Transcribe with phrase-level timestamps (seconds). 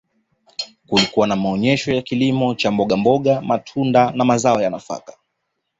[0.87, 5.17] kulikuwa na maonesho ya kilimo cha mbogamboga matunda na mazao ya nafaka